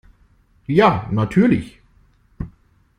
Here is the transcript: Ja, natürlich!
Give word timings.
Ja, 0.67 1.07
natürlich! 1.11 1.79